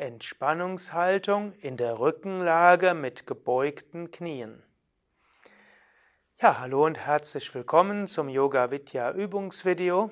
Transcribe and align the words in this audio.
Entspannungshaltung 0.00 1.52
in 1.60 1.76
der 1.76 1.98
Rückenlage 1.98 2.94
mit 2.94 3.26
gebeugten 3.26 4.10
Knien. 4.10 4.62
Ja, 6.40 6.58
hallo 6.58 6.86
und 6.86 6.98
herzlich 6.98 7.54
willkommen 7.54 8.08
zum 8.08 8.30
Yoga 8.30 8.70
Vidya 8.70 9.12
Übungsvideo. 9.12 10.10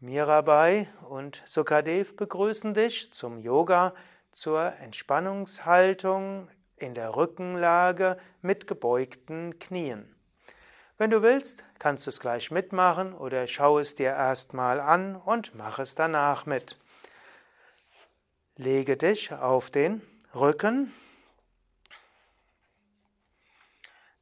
Mirabai 0.00 0.88
und 1.08 1.44
Sukadev 1.46 2.16
begrüßen 2.16 2.74
dich 2.74 3.12
zum 3.12 3.38
Yoga 3.38 3.94
zur 4.32 4.72
Entspannungshaltung 4.80 6.50
in 6.74 6.94
der 6.94 7.14
Rückenlage 7.14 8.18
mit 8.42 8.66
gebeugten 8.66 9.60
Knien. 9.60 10.12
Wenn 10.98 11.10
du 11.10 11.22
willst, 11.22 11.64
kannst 11.78 12.06
du 12.06 12.10
es 12.10 12.18
gleich 12.18 12.50
mitmachen 12.50 13.14
oder 13.14 13.46
schau 13.46 13.78
es 13.78 13.94
dir 13.94 14.10
erstmal 14.10 14.80
an 14.80 15.14
und 15.14 15.54
mach 15.54 15.78
es 15.78 15.94
danach 15.94 16.46
mit. 16.46 16.80
Lege 18.56 18.96
dich 18.96 19.32
auf 19.32 19.68
den 19.68 20.00
Rücken. 20.32 20.92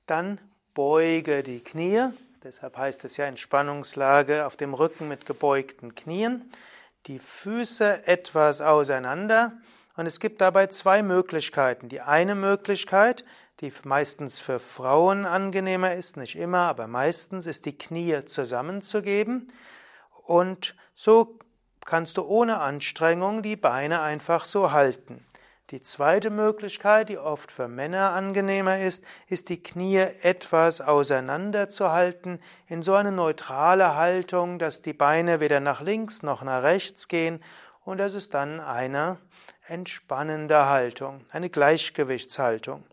Dann 0.06 0.40
beuge 0.72 1.42
die 1.42 1.62
Knie. 1.62 2.08
Deshalb 2.42 2.78
heißt 2.78 3.04
es 3.04 3.18
ja 3.18 3.26
Entspannungslage 3.26 4.46
auf 4.46 4.56
dem 4.56 4.72
Rücken 4.72 5.06
mit 5.06 5.26
gebeugten 5.26 5.94
Knien. 5.94 6.50
Die 7.08 7.18
Füße 7.18 8.06
etwas 8.06 8.62
auseinander. 8.62 9.52
Und 9.96 10.06
es 10.06 10.18
gibt 10.18 10.40
dabei 10.40 10.68
zwei 10.68 11.02
Möglichkeiten. 11.02 11.90
Die 11.90 12.00
eine 12.00 12.34
Möglichkeit, 12.34 13.26
die 13.60 13.70
meistens 13.84 14.40
für 14.40 14.60
Frauen 14.60 15.26
angenehmer 15.26 15.94
ist, 15.94 16.16
nicht 16.16 16.36
immer, 16.36 16.60
aber 16.60 16.86
meistens 16.86 17.44
ist 17.44 17.66
die 17.66 17.76
Knie 17.76 18.24
zusammenzugeben. 18.24 19.52
Und 20.24 20.74
so 20.94 21.38
kannst 21.84 22.16
du 22.16 22.22
ohne 22.22 22.60
Anstrengung 22.60 23.42
die 23.42 23.56
Beine 23.56 24.00
einfach 24.00 24.44
so 24.44 24.72
halten. 24.72 25.24
Die 25.70 25.80
zweite 25.80 26.28
Möglichkeit, 26.28 27.08
die 27.08 27.16
oft 27.16 27.50
für 27.50 27.66
Männer 27.66 28.10
angenehmer 28.10 28.80
ist, 28.80 29.04
ist 29.28 29.48
die 29.48 29.62
Knie 29.62 30.04
etwas 30.22 30.82
auseinanderzuhalten 30.82 32.40
in 32.68 32.82
so 32.82 32.92
eine 32.94 33.10
neutrale 33.10 33.96
Haltung, 33.96 34.58
dass 34.58 34.82
die 34.82 34.92
Beine 34.92 35.40
weder 35.40 35.60
nach 35.60 35.80
links 35.80 36.22
noch 36.22 36.42
nach 36.42 36.62
rechts 36.62 37.08
gehen 37.08 37.42
und 37.84 37.98
das 37.98 38.14
ist 38.14 38.34
dann 38.34 38.60
eine 38.60 39.18
entspannende 39.66 40.66
Haltung, 40.66 41.24
eine 41.30 41.48
Gleichgewichtshaltung. 41.48 42.84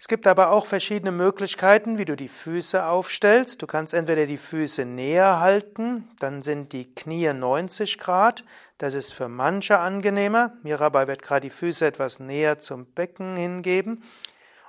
Es 0.00 0.06
gibt 0.06 0.28
aber 0.28 0.52
auch 0.52 0.66
verschiedene 0.66 1.10
Möglichkeiten, 1.10 1.98
wie 1.98 2.04
du 2.04 2.14
die 2.14 2.28
Füße 2.28 2.86
aufstellst. 2.86 3.60
Du 3.60 3.66
kannst 3.66 3.94
entweder 3.94 4.26
die 4.26 4.38
Füße 4.38 4.84
näher 4.84 5.40
halten, 5.40 6.08
dann 6.20 6.42
sind 6.42 6.72
die 6.72 6.94
Knie 6.94 7.32
90 7.32 7.98
Grad. 7.98 8.44
Das 8.78 8.94
ist 8.94 9.12
für 9.12 9.28
manche 9.28 9.78
angenehmer. 9.78 10.52
Mirabai 10.62 11.08
wird 11.08 11.22
gerade 11.22 11.48
die 11.48 11.50
Füße 11.50 11.84
etwas 11.84 12.20
näher 12.20 12.60
zum 12.60 12.86
Becken 12.86 13.36
hingeben. 13.36 14.04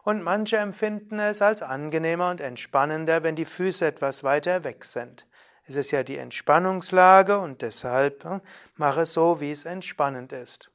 Und 0.04 0.24
manche 0.24 0.58
empfinden 0.58 1.20
es 1.20 1.44
als 1.44 1.62
angenehmer 1.62 2.32
und 2.32 2.42
entspannender, 2.42 3.22
wenn 3.22 3.36
die 3.36 3.46
Füße 3.46 3.86
etwas 3.86 4.24
weiter 4.24 4.64
weg 4.64 4.84
sind. 4.84 5.28
Es 5.68 5.76
ist 5.76 5.92
ja 5.92 6.02
die 6.02 6.18
Entspannungslage 6.18 7.38
und 7.38 7.62
deshalb 7.62 8.24
hm, 8.24 8.42
mache 8.76 9.02
es 9.02 9.14
so, 9.14 9.40
wie 9.40 9.52
es 9.52 9.66
entspannend 9.66 10.32
ist. 10.32 10.72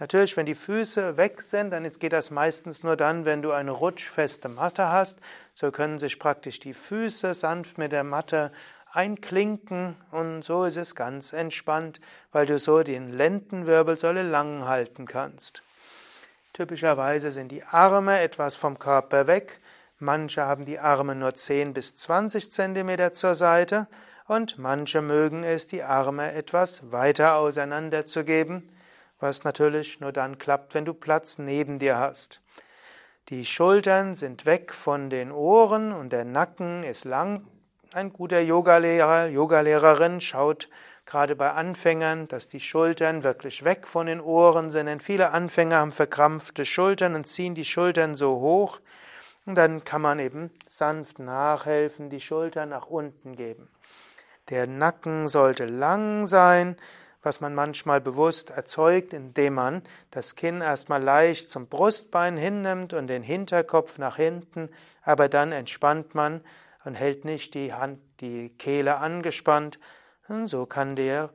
Natürlich, 0.00 0.34
wenn 0.38 0.46
die 0.46 0.54
Füße 0.54 1.18
weg 1.18 1.42
sind, 1.42 1.72
dann 1.72 1.88
geht 1.90 2.14
das 2.14 2.30
meistens 2.30 2.82
nur 2.82 2.96
dann, 2.96 3.26
wenn 3.26 3.42
du 3.42 3.52
eine 3.52 3.70
rutschfeste 3.70 4.48
Matte 4.48 4.88
hast. 4.88 5.18
So 5.54 5.70
können 5.70 5.98
sich 5.98 6.18
praktisch 6.18 6.58
die 6.58 6.72
Füße 6.72 7.34
sanft 7.34 7.76
mit 7.76 7.92
der 7.92 8.02
Matte 8.02 8.50
einklinken 8.92 9.96
und 10.10 10.42
so 10.42 10.64
ist 10.64 10.78
es 10.78 10.94
ganz 10.94 11.34
entspannt, 11.34 12.00
weil 12.32 12.46
du 12.46 12.58
so 12.58 12.82
den 12.82 13.10
Lendenwirbelsäule 13.10 14.22
lang 14.22 14.64
halten 14.64 15.06
kannst. 15.06 15.62
Typischerweise 16.54 17.30
sind 17.30 17.52
die 17.52 17.62
Arme 17.62 18.20
etwas 18.20 18.56
vom 18.56 18.78
Körper 18.78 19.26
weg. 19.26 19.60
Manche 19.98 20.46
haben 20.46 20.64
die 20.64 20.78
Arme 20.78 21.14
nur 21.14 21.34
10 21.34 21.74
bis 21.74 21.94
20 21.96 22.50
Zentimeter 22.50 23.12
zur 23.12 23.34
Seite 23.34 23.86
und 24.26 24.58
manche 24.58 25.02
mögen 25.02 25.44
es, 25.44 25.66
die 25.66 25.82
Arme 25.82 26.32
etwas 26.32 26.90
weiter 26.90 27.36
auseinanderzugeben 27.36 28.66
was 29.20 29.44
natürlich 29.44 30.00
nur 30.00 30.12
dann 30.12 30.38
klappt, 30.38 30.74
wenn 30.74 30.84
du 30.84 30.94
Platz 30.94 31.38
neben 31.38 31.78
dir 31.78 31.98
hast. 31.98 32.40
Die 33.28 33.44
Schultern 33.44 34.14
sind 34.14 34.44
weg 34.46 34.72
von 34.72 35.08
den 35.08 35.30
Ohren 35.30 35.92
und 35.92 36.12
der 36.12 36.24
Nacken 36.24 36.82
ist 36.82 37.04
lang. 37.04 37.46
Ein 37.92 38.12
guter 38.12 38.40
Yogalehrer, 38.40 39.26
Yogalehrerin 39.26 40.20
schaut 40.20 40.68
gerade 41.06 41.36
bei 41.36 41.50
Anfängern, 41.50 42.28
dass 42.28 42.48
die 42.48 42.60
Schultern 42.60 43.22
wirklich 43.22 43.64
weg 43.64 43.86
von 43.86 44.06
den 44.06 44.20
Ohren 44.20 44.70
sind, 44.70 44.86
denn 44.86 45.00
viele 45.00 45.30
Anfänger 45.30 45.76
haben 45.76 45.92
verkrampfte 45.92 46.64
Schultern 46.64 47.14
und 47.14 47.28
ziehen 47.28 47.54
die 47.54 47.64
Schultern 47.64 48.14
so 48.14 48.40
hoch. 48.40 48.80
Und 49.46 49.54
dann 49.56 49.84
kann 49.84 50.02
man 50.02 50.18
eben 50.18 50.50
sanft 50.66 51.18
nachhelfen, 51.18 52.10
die 52.10 52.20
Schultern 52.20 52.68
nach 52.68 52.86
unten 52.86 53.36
geben. 53.36 53.68
Der 54.50 54.66
Nacken 54.66 55.28
sollte 55.28 55.66
lang 55.66 56.26
sein, 56.26 56.76
was 57.22 57.40
man 57.40 57.54
manchmal 57.54 58.00
bewusst 58.00 58.50
erzeugt, 58.50 59.12
indem 59.12 59.54
man 59.54 59.82
das 60.10 60.36
Kinn 60.36 60.60
erstmal 60.60 61.02
leicht 61.02 61.50
zum 61.50 61.66
Brustbein 61.66 62.36
hinnimmt 62.36 62.92
und 62.94 63.08
den 63.08 63.22
Hinterkopf 63.22 63.98
nach 63.98 64.16
hinten, 64.16 64.70
aber 65.02 65.28
dann 65.28 65.52
entspannt 65.52 66.14
man 66.14 66.40
und 66.84 66.94
hält 66.94 67.24
nicht 67.24 67.54
die 67.54 67.72
Hand, 67.74 68.00
die 68.20 68.50
Kehle 68.56 68.96
angespannt. 68.96 69.78
Und 70.28 70.46
so 70.46 70.64
kann 70.66 70.96
der 70.96 71.30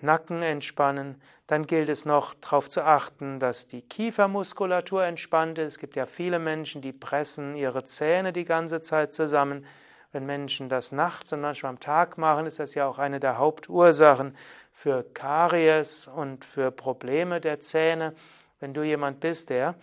Nacken 0.00 0.42
entspannen. 0.42 1.20
Dann 1.46 1.66
gilt 1.66 1.88
es 1.88 2.04
noch 2.04 2.34
darauf 2.34 2.68
zu 2.68 2.84
achten, 2.84 3.40
dass 3.40 3.66
die 3.66 3.82
Kiefermuskulatur 3.82 5.04
entspannt 5.04 5.58
ist. 5.58 5.72
Es 5.72 5.78
gibt 5.78 5.96
ja 5.96 6.06
viele 6.06 6.38
Menschen, 6.38 6.82
die 6.82 6.92
pressen 6.92 7.56
ihre 7.56 7.84
Zähne 7.84 8.32
die 8.32 8.44
ganze 8.44 8.80
Zeit 8.80 9.14
zusammen. 9.14 9.66
Wenn 10.12 10.26
Menschen 10.26 10.68
das 10.68 10.92
nachts 10.92 11.32
und 11.32 11.40
manchmal 11.40 11.70
am 11.70 11.80
Tag 11.80 12.18
machen, 12.18 12.46
ist 12.46 12.58
das 12.58 12.74
ja 12.74 12.86
auch 12.86 12.98
eine 12.98 13.20
der 13.20 13.38
Hauptursachen 13.38 14.36
für 14.78 15.02
Karies 15.02 16.06
und 16.06 16.44
für 16.44 16.70
Probleme 16.70 17.40
der 17.40 17.58
Zähne. 17.58 18.14
Wenn 18.60 18.74
du 18.74 18.84
jemand 18.84 19.18
bist, 19.18 19.50
der 19.50 19.74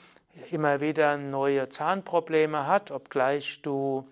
immer 0.52 0.80
wieder 0.80 1.18
neue 1.18 1.68
Zahnprobleme 1.68 2.66
hat, 2.66 2.92
obgleich 2.92 3.62
du 3.62 4.08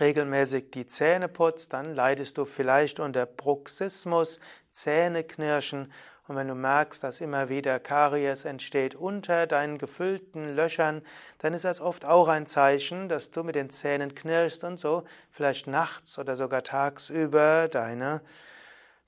regelmäßig 0.00 0.70
die 0.70 0.86
Zähne 0.86 1.28
putzt, 1.28 1.74
dann 1.74 1.94
leidest 1.94 2.38
du 2.38 2.46
vielleicht 2.46 3.00
unter 3.00 3.26
Bruxismus, 3.26 4.40
Zähneknirschen. 4.70 5.92
Und 6.26 6.36
wenn 6.36 6.48
du 6.48 6.54
merkst, 6.54 7.04
dass 7.04 7.20
immer 7.20 7.50
wieder 7.50 7.78
Karies 7.78 8.46
entsteht 8.46 8.94
unter 8.94 9.46
deinen 9.46 9.76
gefüllten 9.76 10.56
Löchern, 10.56 11.02
dann 11.36 11.52
ist 11.52 11.66
das 11.66 11.82
oft 11.82 12.06
auch 12.06 12.28
ein 12.28 12.46
Zeichen, 12.46 13.10
dass 13.10 13.30
du 13.30 13.42
mit 13.42 13.56
den 13.56 13.68
Zähnen 13.68 14.14
knirschst 14.14 14.64
und 14.64 14.80
so 14.80 15.04
vielleicht 15.30 15.66
nachts 15.66 16.18
oder 16.18 16.36
sogar 16.36 16.62
tagsüber 16.62 17.68
deine 17.68 18.22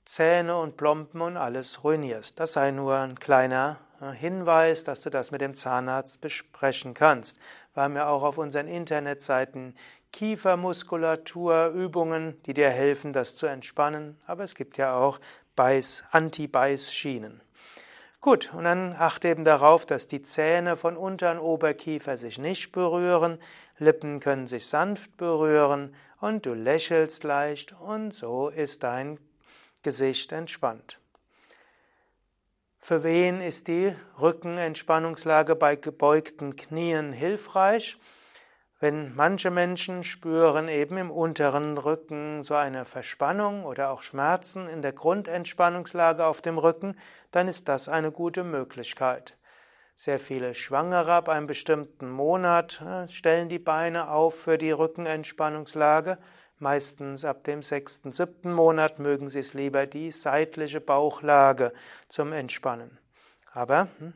Zähne 0.05 0.57
und 0.57 0.77
Plomben 0.77 1.21
und 1.21 1.35
alles 1.35 1.83
ruinierst. 1.83 2.39
Das 2.39 2.53
sei 2.53 2.71
nur 2.71 2.95
ein 2.95 3.19
kleiner 3.19 3.79
äh, 3.99 4.11
Hinweis, 4.11 4.83
dass 4.83 5.01
du 5.01 5.09
das 5.09 5.31
mit 5.31 5.41
dem 5.41 5.55
Zahnarzt 5.55 6.21
besprechen 6.21 6.93
kannst. 6.93 7.39
Wir 7.73 7.81
haben 7.83 7.95
ja 7.95 8.07
auch 8.07 8.21
auf 8.23 8.37
unseren 8.37 8.67
Internetseiten 8.67 9.75
Kiefermuskulaturübungen, 10.11 12.39
die 12.43 12.53
dir 12.53 12.69
helfen, 12.69 13.13
das 13.13 13.35
zu 13.35 13.47
entspannen. 13.47 14.19
Aber 14.27 14.43
es 14.43 14.53
gibt 14.55 14.77
ja 14.77 14.95
auch 14.95 15.19
Beiß, 15.55 16.03
Anti-Beiß-Schienen. 16.11 17.41
Gut, 18.21 18.53
und 18.53 18.63
dann 18.63 18.95
achte 18.97 19.27
eben 19.27 19.43
darauf, 19.43 19.85
dass 19.85 20.07
die 20.07 20.21
Zähne 20.21 20.77
von 20.77 20.97
unteren 20.97 21.37
Oberkiefer 21.37 22.17
sich 22.17 22.37
nicht 22.37 22.71
berühren, 22.71 23.39
Lippen 23.77 24.19
können 24.19 24.47
sich 24.47 24.67
sanft 24.67 25.17
berühren 25.17 25.93
und 26.21 26.45
du 26.45 26.53
lächelst 26.53 27.23
leicht 27.23 27.75
und 27.79 28.13
so 28.13 28.49
ist 28.49 28.83
dein 28.83 29.19
Gesicht 29.85 30.31
entspannt. 30.31 30.99
Für 32.79 33.03
wen 33.03 33.39
ist 33.39 33.67
die 33.67 33.95
Rückenentspannungslage 34.19 35.55
bei 35.55 35.75
gebeugten 35.75 36.55
Knien 36.55 37.13
hilfreich? 37.13 37.95
Wenn 38.79 39.13
manche 39.13 39.51
Menschen 39.51 40.03
spüren 40.03 40.69
eben 40.69 40.97
im 40.97 41.11
unteren 41.11 41.77
Rücken 41.77 42.43
so 42.43 42.55
eine 42.55 42.85
Verspannung 42.85 43.63
oder 43.63 43.91
auch 43.91 44.01
Schmerzen 44.01 44.67
in 44.67 44.81
der 44.81 44.93
Grundentspannungslage 44.93 46.25
auf 46.25 46.41
dem 46.41 46.57
Rücken, 46.57 46.97
dann 47.29 47.47
ist 47.47 47.67
das 47.67 47.87
eine 47.87 48.11
gute 48.11 48.43
Möglichkeit. 48.43 49.37
Sehr 49.95 50.17
viele 50.17 50.55
Schwangere 50.55 51.13
ab 51.13 51.29
einem 51.29 51.45
bestimmten 51.45 52.09
Monat 52.09 52.81
äh, 52.81 53.07
stellen 53.07 53.49
die 53.49 53.59
Beine 53.59 54.09
auf 54.09 54.33
für 54.33 54.57
die 54.57 54.71
Rückenentspannungslage. 54.71 56.17
Meistens 56.59 57.25
ab 57.25 57.43
dem 57.43 57.63
sechsten, 57.63 58.13
siebten 58.13 58.53
Monat 58.53 58.99
mögen 58.99 59.29
Sie 59.29 59.39
es 59.39 59.53
lieber 59.53 59.85
die 59.87 60.11
seitliche 60.11 60.81
Bauchlage 60.81 61.73
zum 62.07 62.31
Entspannen. 62.31 62.97
Aber 63.53 63.87
hm, 63.99 64.13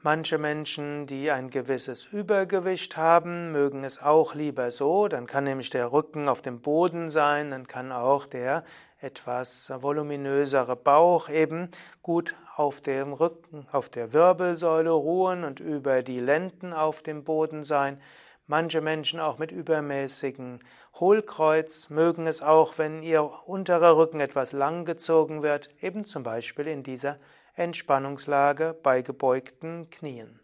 Manche 0.00 0.38
Menschen, 0.38 1.06
die 1.06 1.32
ein 1.32 1.50
gewisses 1.50 2.04
Übergewicht 2.04 2.96
haben, 2.96 3.50
mögen 3.50 3.82
es 3.82 4.00
auch 4.00 4.36
lieber 4.36 4.70
so. 4.70 5.08
Dann 5.08 5.26
kann 5.26 5.42
nämlich 5.42 5.70
der 5.70 5.90
Rücken 5.90 6.28
auf 6.28 6.40
dem 6.40 6.60
Boden 6.60 7.10
sein, 7.10 7.50
dann 7.50 7.66
kann 7.66 7.90
auch 7.90 8.26
der 8.26 8.62
etwas 9.00 9.72
voluminösere 9.82 10.76
Bauch 10.76 11.28
eben 11.28 11.72
gut 12.00 12.36
auf 12.54 12.80
dem 12.80 13.12
Rücken, 13.12 13.66
auf 13.72 13.88
der 13.88 14.12
Wirbelsäule 14.12 14.90
ruhen 14.90 15.42
und 15.42 15.58
über 15.58 16.04
die 16.04 16.20
Lenden 16.20 16.72
auf 16.72 17.02
dem 17.02 17.24
Boden 17.24 17.64
sein. 17.64 18.00
Manche 18.50 18.80
Menschen 18.80 19.20
auch 19.20 19.36
mit 19.36 19.52
übermäßigen 19.52 20.60
Hohlkreuz 20.98 21.90
mögen 21.90 22.26
es 22.26 22.40
auch, 22.40 22.78
wenn 22.78 23.02
ihr 23.02 23.22
unterer 23.46 23.98
Rücken 23.98 24.20
etwas 24.20 24.52
langgezogen 24.52 25.42
wird, 25.42 25.68
eben 25.82 26.06
zum 26.06 26.22
Beispiel 26.22 26.66
in 26.66 26.82
dieser 26.82 27.18
Entspannungslage 27.56 28.74
bei 28.82 29.02
gebeugten 29.02 29.90
Knien. 29.90 30.40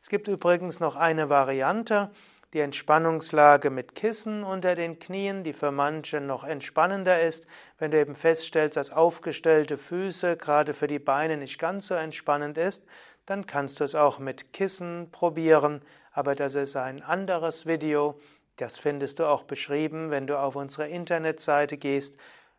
Es 0.00 0.08
gibt 0.08 0.28
übrigens 0.28 0.78
noch 0.78 0.94
eine 0.94 1.30
Variante, 1.30 2.12
die 2.52 2.60
Entspannungslage 2.60 3.70
mit 3.70 3.96
Kissen 3.96 4.44
unter 4.44 4.76
den 4.76 5.00
Knien, 5.00 5.42
die 5.42 5.52
für 5.52 5.72
manche 5.72 6.20
noch 6.20 6.44
entspannender 6.44 7.22
ist. 7.22 7.48
Wenn 7.76 7.90
du 7.90 7.98
eben 7.98 8.14
feststellst, 8.14 8.76
dass 8.76 8.92
aufgestellte 8.92 9.78
Füße 9.78 10.36
gerade 10.36 10.74
für 10.74 10.86
die 10.86 11.00
Beine 11.00 11.36
nicht 11.36 11.58
ganz 11.58 11.88
so 11.88 11.94
entspannend 11.94 12.56
ist, 12.56 12.84
dann 13.26 13.46
kannst 13.46 13.80
du 13.80 13.84
es 13.84 13.96
auch 13.96 14.20
mit 14.20 14.52
Kissen 14.52 15.08
probieren, 15.10 15.82
aber 16.12 16.34
das 16.34 16.54
ist 16.54 16.76
ein 16.76 17.02
anderes 17.02 17.66
Video. 17.66 18.18
Das 18.56 18.78
findest 18.78 19.18
du 19.18 19.26
auch 19.26 19.42
beschrieben, 19.44 20.10
wenn 20.10 20.26
du 20.26 20.38
auf 20.38 20.56
unsere 20.56 20.88
Internetseite 20.88 21.78
gehst 21.78 22.16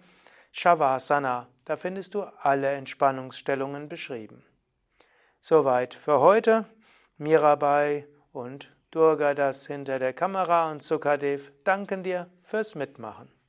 Shavasana. 0.51 1.47
Da 1.65 1.77
findest 1.77 2.15
du 2.15 2.23
alle 2.23 2.71
Entspannungsstellungen 2.71 3.87
beschrieben. 3.89 4.43
Soweit 5.39 5.93
für 5.93 6.19
heute. 6.19 6.65
Mirabai 7.17 8.07
und 8.31 8.75
Durga 8.91 9.33
das 9.33 9.67
hinter 9.67 9.99
der 9.99 10.13
Kamera 10.13 10.71
und 10.71 10.83
Sukadev 10.83 11.51
danken 11.63 12.03
dir 12.03 12.29
fürs 12.43 12.75
Mitmachen. 12.75 13.42